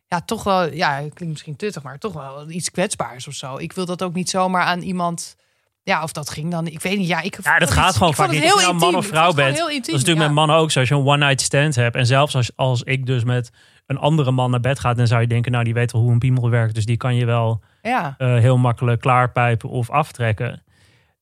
[0.07, 3.57] ja, toch wel, ja, klinkt misschien tuttig, maar toch wel iets kwetsbaars of zo.
[3.57, 5.35] Ik wil dat ook niet zomaar aan iemand,
[5.83, 7.37] ja, of dat ging dan, ik weet niet, ja, ik.
[7.43, 8.41] Ja, dat gaat het- gewoon vaak niet.
[8.41, 9.57] Heel je nou man of vrouw bent.
[9.57, 10.25] Dat is natuurlijk ja.
[10.25, 10.79] met mannen ook zo.
[10.79, 11.95] Als je een one-night stand hebt.
[11.95, 13.51] En zelfs als, als ik dus met
[13.85, 16.11] een andere man naar bed ga, dan zou je denken, nou, die weet wel hoe
[16.11, 16.75] een piemel werkt.
[16.75, 20.63] Dus die kan je wel Ja, eh, heel makkelijk klaarpijpen of aftrekken.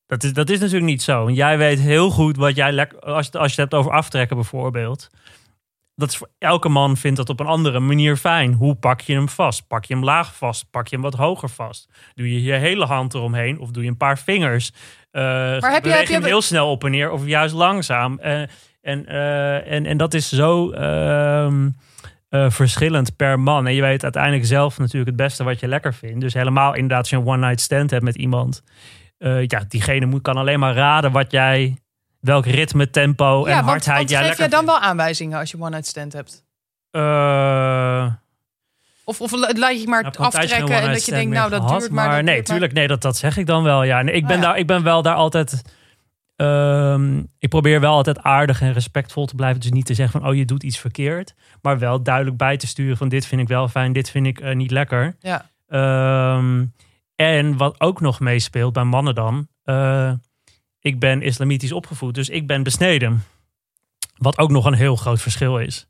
[0.06, 1.24] Dat is, dat is natuurlijk niet zo.
[1.24, 2.98] Want jij weet heel goed wat jij lekker.
[3.00, 5.08] Als, als je het hebt over aftrekken bijvoorbeeld.
[5.98, 8.52] Dat is voor elke man vindt dat op een andere manier fijn.
[8.52, 9.66] Hoe pak je hem vast?
[9.66, 10.70] Pak je hem laag vast?
[10.70, 11.88] Pak je hem wat hoger vast?
[12.14, 14.72] Doe je je hele hand eromheen of doe je een paar vingers?
[15.10, 15.22] Eh
[15.72, 18.18] heb je- heb je- hem heel snel op en neer of juist langzaam?
[18.18, 18.40] Eh,
[18.82, 21.68] en, eh, en, en dat is zo ehm,
[22.28, 23.66] eh, verschillend per man.
[23.66, 26.20] En je weet uiteindelijk zelf natuurlijk het beste wat je lekker vindt.
[26.20, 28.62] Dus helemaal inderdaad als je een one-night stand hebt met iemand.
[29.46, 31.78] ja, diegene moet, kan alleen maar raden wat jij...
[32.28, 35.50] Welk ritme, tempo en ja want, hardheid want jij lekker jij dan wel aanwijzingen als
[35.50, 36.44] je one-night stand hebt?
[36.90, 38.12] Eh,
[39.04, 41.80] Of, of la- laat je maar Nou, aftrekken en dat je denkt, nou, dat gehad,
[41.80, 42.04] duurt maar.
[42.04, 42.44] dat nee, duurt maar.
[42.56, 43.82] tuurlijk, nee, dat, dat zeg ik dan wel.
[43.82, 44.48] Ja, ik ben, Ah, ja.
[44.48, 45.62] daar, ik ben wel daar altijd.
[46.36, 49.60] ehm, ik probeer wel altijd aardig en respectvol te blijven.
[49.60, 51.34] Dus niet te zeggen van, oh, je doet iets verkeerd.
[51.62, 54.40] Maar wel duidelijk bij te sturen van, dit vind ik wel fijn, dit vind ik
[54.40, 55.16] eh, niet lekker.
[55.20, 55.50] Ja.
[55.68, 56.58] Ehm,
[57.16, 59.48] en en wat ook nog meespeelt bij mannen dan.
[59.64, 60.12] eh,
[60.88, 63.22] ik ben islamitisch opgevoed, dus ik ben besneden.
[64.16, 65.86] Wat ook nog een heel groot verschil is.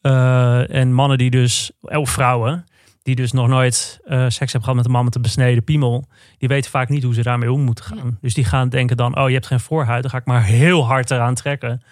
[0.00, 2.64] Eh, en mannen die dus, of vrouwen,
[3.02, 6.08] die dus nog nooit eh, seks hebben gehad met een man met een besneden piemel,
[6.38, 8.18] die weten vaak niet hoe ze daarmee om moeten gaan.
[8.20, 10.86] Dus die gaan denken dan, oh je hebt geen voorhuid, dan ga ik maar heel
[10.86, 11.82] hard eraan trekken.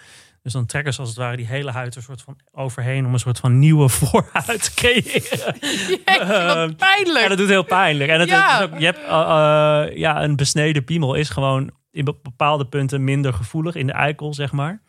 [0.43, 3.13] Dus dan trekken ze als het ware die hele huid er soort van overheen om
[3.13, 5.55] een soort van nieuwe voorhuid te creëren.
[5.61, 7.21] Jeetje, Ehm, pijnlijk.
[7.23, 8.09] Ja, dat doet heel pijnlijk.
[8.09, 8.51] En het, Ja.
[8.59, 12.65] het is ook, je hebt, eh, ja, een besneden piemel is gewoon in be- bepaalde
[12.67, 14.81] punten minder gevoelig in de eikel, zeg maar.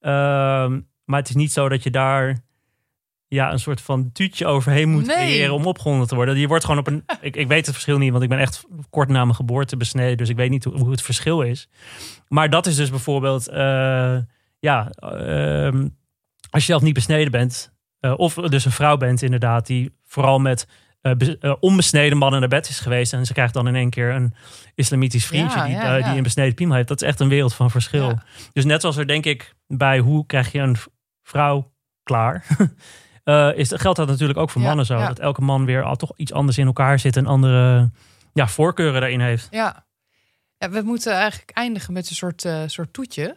[0.00, 2.38] Ehm, maar het is niet zo dat je daar
[3.28, 5.16] ja, een soort van tuutje overheen moet Nee.
[5.16, 6.38] creëren om opgewonden te worden.
[6.38, 7.04] Je wordt gewoon op een.
[7.20, 10.16] Ik, ik weet het verschil niet, want ik ben echt kort na mijn geboorte besneden.
[10.16, 11.68] Dus ik weet niet hoe, hoe het verschil is.
[12.28, 13.48] Maar dat is dus bijvoorbeeld.
[13.48, 14.16] eh,
[14.58, 15.88] ja, ehm,
[16.50, 17.72] als je zelf niet besneden bent.
[18.00, 20.66] eh, of dus een vrouw bent, inderdaad, die vooral met
[21.02, 23.12] eh, onbesneden mannen naar bed is geweest.
[23.12, 24.34] En ze krijgt dan in één keer een
[24.74, 26.08] islamitisch vriendje Ja, die, ja, eh, ja.
[26.08, 26.88] die een besneden piemel heeft.
[26.88, 28.18] Dat is echt een wereld van verschil.
[28.52, 30.76] Dus net zoals er denk ik bij hoe krijg je een
[31.22, 32.46] vrouw klaar.
[33.24, 34.98] eh, is, geldt dat natuurlijk ook voor mannen zo.
[34.98, 37.90] Dat elke man weer al toch iets anders in elkaar zit en andere
[38.32, 39.48] ja, voorkeuren daarin heeft.
[39.50, 39.86] Ja.
[40.56, 43.36] ja, we moeten eigenlijk eindigen met een soort, soort toetje.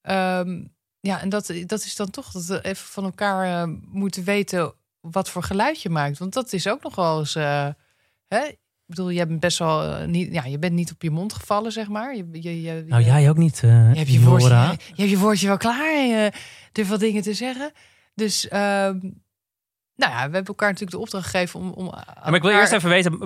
[0.00, 0.64] Ehm,
[1.00, 4.74] ja, en dat, dat is dan toch dat we even van elkaar moeten weten
[5.10, 6.18] wat voor geluid je maakt.
[6.18, 7.34] Want dat is ook nog wel eens.
[7.34, 7.68] eh,
[8.28, 8.38] hè?
[8.44, 11.32] Ik bedoel, je bent best wel eh, niet, ja, je bent niet op je mond
[11.32, 12.16] gevallen, zeg maar.
[12.16, 13.54] Je, je, je, Nou, je- jij ook niet.
[13.62, 15.94] eh je hebt je, woordje, je hebt je woordje wel klaar.
[15.94, 16.32] en Je
[16.72, 17.72] durft wat dingen te zeggen.
[18.14, 18.98] Dus, ehm,
[19.96, 21.70] nou ja, we hebben elkaar natuurlijk de opdracht gegeven om.
[21.70, 21.84] om
[22.24, 23.18] maar ik wil eerst even weten,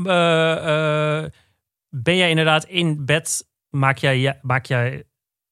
[1.89, 5.05] ben jij inderdaad in bed, maak jij, maak jij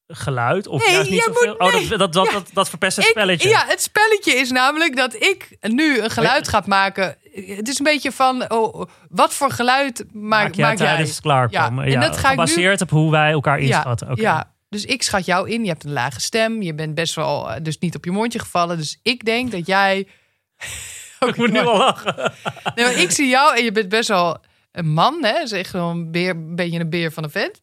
[0.09, 0.67] geluid?
[0.67, 1.47] Of Nee, juist niet zoveel?
[1.49, 1.89] moet- oh, nee.
[1.89, 2.33] dat, dat, dat, Ja.
[2.33, 3.49] dat, dat verpest het Ik- spelletje.
[3.49, 7.17] Ja, het spelletje is namelijk dat ik nu een geluid ga maken.
[7.33, 11.89] Het is een beetje van, oh, wat voor geluid maak, maak jij tijdens het klaarkomen.
[11.91, 14.11] Ja, en dat ga nu- gebaseerd op hoe wij elkaar inschatten.
[14.11, 14.21] Oké.
[14.21, 15.63] ja, dus ik schat jou in.
[15.63, 16.63] Je hebt een lage stem.
[16.63, 18.77] Je bent best wel, eh, dus niet op je mondje gevallen.
[18.77, 20.07] Dus ik denk dat jij...
[21.27, 22.15] Ik moet nu al lachen.
[22.75, 24.37] Nee, maar ik zie jou en je bent best wel
[24.73, 25.47] een man, hè?
[25.47, 27.61] Zeg gewoon een, beer, een beetje een beer van een vent.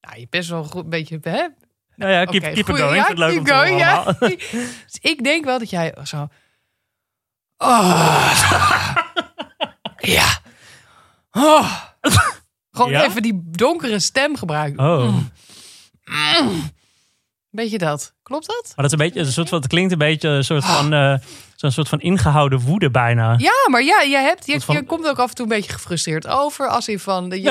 [0.00, 1.46] Ja, je bent best wel goed, een beetje, hè?
[1.96, 2.96] Nou ja, keep, keep it going.
[2.96, 4.04] ja, het leuk going, ja.
[4.86, 6.28] Dus ik denk wel dat jij zo...
[7.58, 8.32] Oh.
[9.98, 10.38] ja.
[11.30, 11.82] Oh.
[12.70, 13.04] Gewoon Ja?
[13.04, 14.84] even die donkere stem gebruiken.
[14.84, 15.14] Oh,
[17.50, 18.14] Beetje dat.
[18.22, 18.62] Klopt dat?
[18.64, 20.92] maar dat is een beetje, een soort van, het klinkt een beetje een soort van,
[20.92, 21.14] eh,
[21.56, 23.34] zo'n soort van ingehouden woede bijna.
[23.36, 25.72] Ja, maar ja, je, hebt, je, van- je komt ook af en toe een beetje
[25.72, 26.68] gefrustreerd over.
[26.68, 27.24] Als in van...
[27.30, 27.34] Je,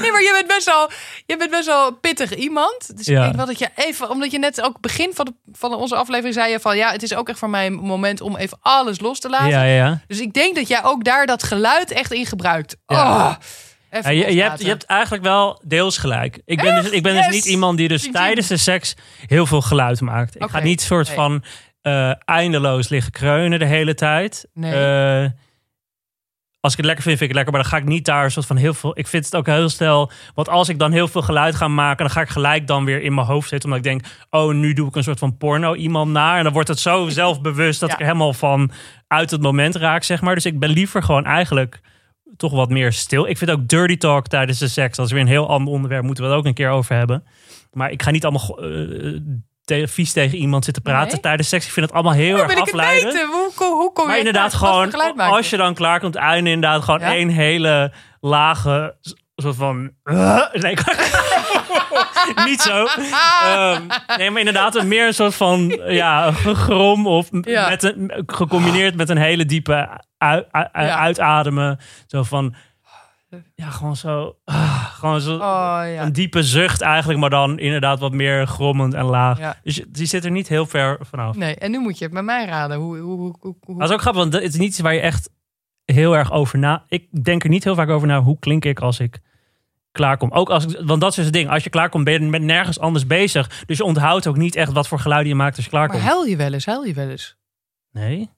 [0.00, 0.90] nee, maar je bent, best wel,
[1.26, 2.96] je bent best wel een pittig iemand.
[2.96, 3.16] Dus Ja.
[3.16, 4.10] ik denk wel dat je even...
[4.10, 6.76] Omdat je net ook begin van, de, van onze aflevering zei je van...
[6.76, 9.48] Ja, het is ook echt voor mij een moment om even alles los te laten.
[9.48, 10.00] Ja, ja, ja.
[10.06, 12.76] Dus ik denk dat jij ook daar dat geluid echt in gebruikt.
[12.86, 13.34] Oh,
[13.90, 16.40] Ja, je, je, hebt, je hebt eigenlijk wel deels gelijk.
[16.44, 17.26] Ik ben, dus, ik ben Yes!
[17.26, 18.94] dus niet iemand die dus tijdens de seks
[19.26, 20.36] heel veel geluid maakt.
[20.36, 21.16] Ik ga niet soort Nee.
[21.16, 21.44] van
[21.82, 24.48] eh, eindeloos liggen kreunen de hele tijd.
[24.54, 24.74] Nee.
[24.74, 25.30] Eh,
[26.60, 27.52] als ik het lekker vind, vind ik het lekker.
[27.52, 28.98] Maar dan ga ik niet daar soort van heel veel...
[28.98, 30.10] Ik vind het ook heel snel...
[30.34, 32.04] Want als ik dan heel veel geluid ga maken...
[32.04, 33.70] dan ga ik gelijk dan weer in mijn hoofd zitten.
[33.70, 34.12] Omdat ik denk...
[34.30, 36.36] Oh, nu doe ik een soort van porno iemand naar.
[36.36, 37.80] En dan wordt het zo zelfbewust...
[37.80, 37.94] dat Ja.
[37.94, 38.70] ik er helemaal van
[39.08, 40.34] uit het moment raak, zeg maar.
[40.34, 41.80] Dus ik ben liever gewoon eigenlijk
[42.36, 43.26] toch wat meer stil.
[43.28, 44.96] Ik vind ook dirty talk tijdens de seks.
[44.96, 46.02] Dat is weer een heel ander onderwerp.
[46.04, 47.24] Moeten we het ook een keer over hebben.
[47.72, 49.20] Maar ik ga niet allemaal eh,
[49.64, 51.20] te- vies tegen iemand zitten praten Nee?
[51.20, 51.66] tijdens seks.
[51.66, 53.04] Ik vind het allemaal heel erg wil ik het afleiden.
[53.12, 53.28] weten?
[53.28, 57.00] Hoe, hoe, hoe kom je inderdaad, gewoon als je dan klaar komt, einde inderdaad gewoon
[57.00, 57.06] Ja?
[57.14, 58.96] één hele lage
[59.36, 59.90] soort van.
[60.52, 60.76] nee,
[62.46, 62.86] niet zo.
[63.44, 63.82] Ehm,
[64.16, 67.68] nee, maar inderdaad, een meer een soort van ja, gegrom of Ja.
[67.68, 70.98] met een, gecombineerd met een hele diepe ui- ui- Ja.
[70.98, 71.78] uitademen.
[72.06, 72.54] Zo van.
[73.54, 74.36] Ja, gewoon zo.
[74.44, 75.34] ah, gewoon zo.
[75.34, 76.02] Oh ja.
[76.02, 79.38] Een diepe zucht eigenlijk, maar dan inderdaad wat meer grommend en laag.
[79.38, 79.56] ja.
[79.62, 81.36] Dus je- die zit er niet heel ver vanaf.
[81.36, 82.76] Nee, en nu moet je het met mij raden.
[82.76, 85.00] Hoe, hoe, hoe, hoe, Dat is ook grappig, want het is niet iets waar je
[85.00, 85.30] echt
[85.84, 86.84] heel erg over na...
[86.88, 89.18] Ik denk er niet heel vaak over na, hoe klink ik als ik
[89.92, 90.30] klaarkom.
[90.32, 91.50] Ook als ik, want dat is dus het ding.
[91.50, 93.64] Als je klaarkomt, ben je met nergens anders bezig.
[93.66, 96.10] Dus je onthoudt ook niet echt wat voor geluiden je maakt als je Maar klaarkomt.
[96.10, 96.66] huil je wel eens?
[96.66, 97.36] Huil je wel eens?
[97.90, 98.30] Nee?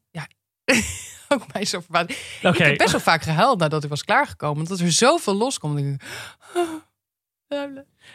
[1.34, 2.10] Ook mij zo verbaasd.
[2.42, 4.62] Ik heb best wel vaak gehuild nadat ik was klaargekomen.
[4.62, 5.78] Omdat er zoveel loskomt.
[5.78, 6.02] Ik.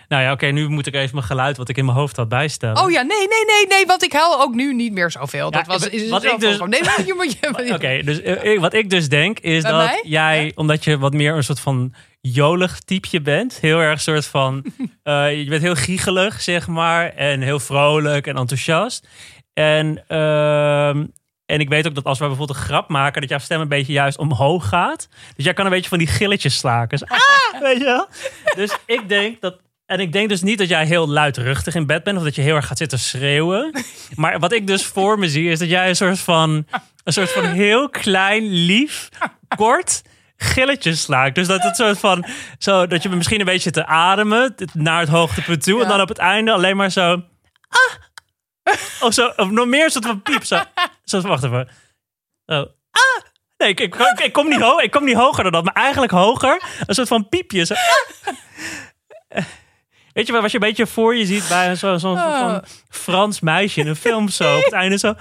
[0.07, 2.29] Nou ja, oké, nu moet ik even mijn geluid wat ik in mijn hoofd had
[2.29, 2.81] bijstellen.
[2.83, 3.85] Oh ja, nee, nee, nee, nee.
[3.85, 5.51] Want ik huil ook nu niet meer zoveel.
[5.51, 7.73] Dat was, wat is ik zelf dus- Nee, maar je moet je...
[7.75, 10.01] Oké, dus eh, ik- wat ik dus denk is Bij dat mij?
[10.03, 14.65] jij, omdat je wat meer een soort van jolig typeje bent, heel erg soort van,
[15.03, 19.07] eh, je bent heel giegelig zeg maar en heel vrolijk en enthousiast.
[19.53, 21.05] En, ehm,
[21.53, 23.67] En ik weet ook dat als we bijvoorbeeld een grap maken, dat jouw stem een
[23.67, 25.07] beetje juist omhoog gaat.
[25.35, 26.97] Dus jij kan een beetje van die gilletjes slaken.
[26.97, 28.07] Dus, ah, weet je wel?
[28.55, 29.59] Dus ik denk dat.
[29.85, 32.41] En ik denk dus niet dat jij heel luidruchtig in bed bent of dat je
[32.41, 33.71] heel erg gaat zitten schreeuwen.
[34.15, 36.67] Maar wat ik dus voor me zie is dat jij een soort van.
[37.03, 39.09] Een soort van heel klein, lief,
[39.55, 40.01] kort
[40.37, 41.35] gilletjes slaakt.
[41.35, 42.25] Dus dat het soort van.
[42.57, 45.81] Zo, dat je misschien een beetje te ademen naar het hoogtepunt toe.
[45.81, 47.21] En dan op het einde alleen maar zo.
[47.69, 48.02] Ah!
[49.01, 49.27] Of zo.
[49.35, 50.43] Of nog meer soort van piep.
[50.43, 50.61] Zo.
[51.03, 51.69] zo wacht even.
[52.45, 52.55] Zo.
[52.91, 53.23] Ah!
[53.57, 55.63] Nee, ik, ik, ik, ik kom niet ho ik kom niet hoger dan dat.
[55.63, 56.63] Maar eigenlijk hoger.
[56.85, 57.65] Een soort van piepje.
[57.65, 57.73] Zo.
[57.73, 59.43] Ah!
[60.13, 62.39] Weet je wat je een beetje voor je ziet bij zo'n zo, zo, Oh.
[62.39, 64.57] van Frans meisje in een film zo.
[64.57, 65.13] Op het einde zo.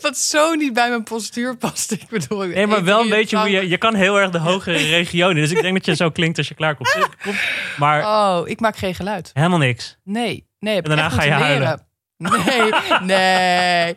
[0.00, 1.90] Wat zo niet bij mijn postuur past.
[1.92, 3.68] Ik bedoel, Nee, maar wel een beetje hoe je...
[3.68, 5.34] Je kan heel erg de hogere regionen.
[5.42, 6.96] Dus ik denk dat je zo klinkt als je klaar komt.
[7.22, 7.36] Komt.
[7.78, 9.30] Maar Oh, ik maak geen geluid.
[9.32, 9.96] helemaal niks.
[10.04, 10.74] Nee, nee.
[10.74, 11.86] Heb En daarna ga je huilen.
[12.16, 12.70] Nee,
[13.12, 13.96] nee,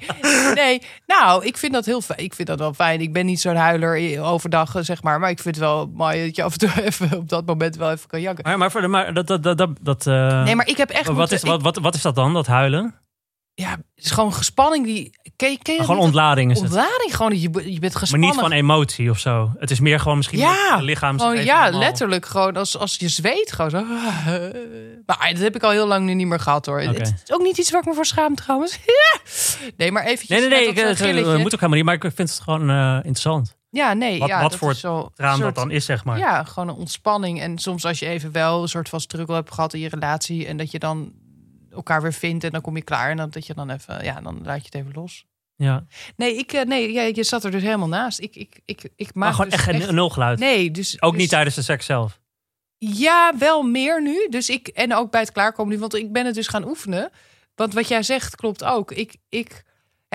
[0.53, 0.81] nee.
[1.05, 2.19] Nou, ik vind dat heel fijn.
[2.19, 3.01] Ik vind dat wel fijn.
[3.01, 5.19] Ik ben niet zo'n huiler overdag, eh, zeg maar.
[5.19, 7.75] Maar ik vind het wel mooi dat je af en toe even op dat moment
[7.75, 8.43] wel even kan janken.
[8.43, 9.27] Maar, maar, voor de, maar dat...
[9.27, 11.95] dat, dat, dat, eh, Nee, maar ik heb echt wat, moeten- is, wat, wat, wat
[11.95, 12.95] is dat dan, dat huilen?
[13.57, 15.09] Ja, het is gewoon gespanning die...
[15.35, 16.69] Ken, ken dat Gewoon ontlading is het.
[16.69, 17.39] Ontlading, gewoon.
[17.39, 18.29] Je, je bent Maar gespannen.
[18.29, 19.51] niet van emotie of zo.
[19.57, 21.11] Het is meer gewoon misschien Ja, het lichaam.
[21.11, 22.25] zich Gewoon, even ja, letterlijk.
[22.25, 23.51] Gewoon als, als je zweet.
[23.51, 23.83] Gewoon zo.
[25.05, 26.79] Maar dat heb ik al heel lang nu niet meer gehad hoor.
[26.81, 28.79] Het is ook niet iets waar ik me voor schaam trouwens.
[29.77, 30.39] nee, maar eventjes.
[30.39, 30.67] Nee, nee, nee.
[30.67, 31.37] Ik, eh, gilletje.
[31.37, 31.85] moet ook helemaal niet.
[31.85, 33.55] Maar ik vind het gewoon eh, interessant.
[33.69, 34.19] Ja, nee.
[34.19, 36.17] Wat- ja, wat dat voor is zo, Raam dat dan is, zeg maar.
[36.17, 37.41] Ja, gewoon een ontspanning.
[37.41, 40.47] En soms als je even wel een soort van struggle hebt gehad in je relatie.
[40.47, 41.11] En dat je dan
[41.75, 42.43] elkaar weer vindt.
[42.43, 43.09] En dan kom je klaar.
[43.09, 45.25] En dan, dat je dan even, ja, dan laat je het even los.
[45.55, 45.85] Ja.
[46.15, 48.19] Nee, ik, eh, nee ja, je zat er dus helemaal naast.
[48.19, 50.39] Ik, ik, ik, ik maak Maar gewoon dus echt geen nul geluid.
[50.39, 52.19] Nee, dus Ook dus- niet tijdens de seks zelf.
[52.77, 54.27] Ja, wel meer nu.
[54.29, 57.09] Dus ik, en ook bij het klaarkomen nu, want ik ben het dus gaan oefenen.
[57.55, 58.91] Want wat jij zegt klopt ook.
[58.91, 59.63] Ik, ik,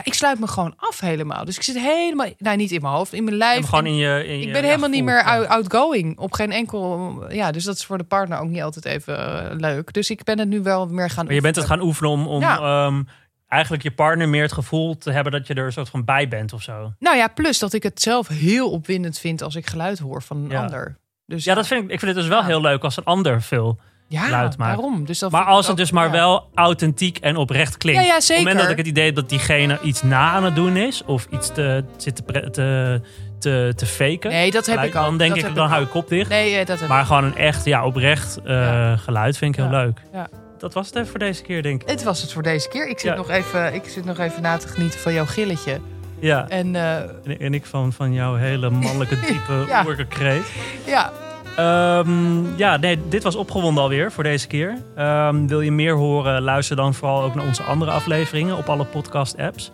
[0.05, 1.45] ja, ik sluit me gewoon af helemaal.
[1.45, 3.57] Dus ik zit helemaal, nou niet in mijn hoofd, in mijn lijf.
[3.59, 6.33] En gewoon En in je, in ik ben ja, helemaal niet meer out- outgoing op
[6.33, 7.15] geen enkel.
[7.33, 9.93] Ja, dus dat is voor de partner ook niet altijd even eh, leuk.
[9.93, 11.25] Dus ik ben het nu wel meer gaan.
[11.25, 12.59] Maar je bent het gaan oefenen om, om Ja.
[12.87, 13.03] ehm,
[13.49, 16.29] eigenlijk je partner meer het gevoel te hebben dat je er een soort van bij
[16.29, 16.93] bent of zo.
[16.99, 20.37] Nou ja, plus dat ik het zelf heel opwindend vind als ik geluid hoor van
[20.37, 20.63] een Ja.
[20.63, 20.97] ander.
[21.27, 23.43] Dus Ja, dat vind ik, ik vind het dus wel heel leuk als een ander
[23.43, 23.79] veel.
[24.11, 24.57] Ja, maakt.
[24.57, 25.05] Waarom?
[25.05, 26.11] Dus dat Maar als het ook- dus maar ja.
[26.13, 28.01] wel authentiek en oprecht klinkt.
[28.03, 28.63] Ja, ja, Op het moment zeker.
[28.63, 31.53] dat ik het idee heb dat diegene iets na aan het doen is, of iets
[31.53, 33.01] te, zit te, te,
[33.39, 35.05] te, te faken, Nee, dat heb geluid, ik ook.
[35.05, 36.29] dan denk Dat ik, dan ik hou ik kop dicht.
[36.31, 39.71] Nee, eh, dat heb Maar gewoon een echt, ja, oprecht eh, geluid vind ik heel
[39.71, 40.01] leuk.
[40.13, 40.29] Ja.
[40.59, 41.89] Dat was het even voor deze keer, denk ik.
[41.89, 42.89] Het was het voor deze keer.
[42.89, 43.17] Ik zit, Ja.
[43.17, 45.81] nog, even, ik zit nog even na te genieten van jouw gilletje.
[46.19, 46.49] Ja.
[46.49, 49.85] En eh, En, en ik van, van jouw hele mannelijke diepe Ja.
[49.87, 50.53] oerkekreet.
[50.87, 51.13] ja,
[51.61, 54.79] Ehm, ja, nee, dit was opgewonden alweer voor deze keer.
[54.97, 58.85] Ehm, wil je meer horen, luister dan vooral ook naar onze andere afleveringen op alle
[58.85, 59.71] podcast-apps.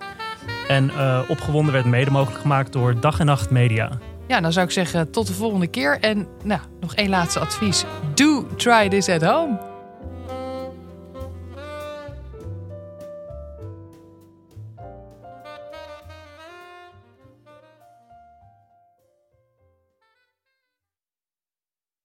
[0.68, 3.90] En eh, opgewonden werd mede mogelijk gemaakt door Dag en Nacht Media.
[4.26, 5.98] ja, dan zou ik zeggen tot de volgende keer.
[6.00, 7.84] En nou, nog één laatste advies.
[8.14, 9.75] Do try this at home.